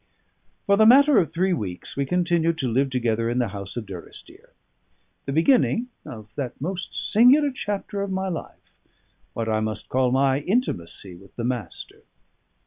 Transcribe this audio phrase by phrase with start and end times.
[0.65, 3.85] For the matter of three weeks we continued to live together in the house of
[3.85, 4.49] Durrisdeer:
[5.27, 8.71] the beginning of that most singular chapter of my life
[9.35, 12.01] what I must call my intimacy with the Master.